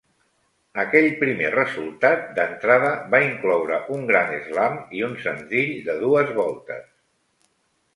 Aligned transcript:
Aquell 0.83 1.09
primer 1.19 1.51
resultat 1.55 2.25
d'entrada 2.39 2.91
va 3.13 3.21
incloure 3.29 3.79
un 3.99 4.11
gran 4.15 4.35
eslam 4.41 4.83
i 5.01 5.09
un 5.13 5.17
senzill 5.29 5.75
de 5.91 6.01
dues 6.07 6.39
voltes. 6.45 6.95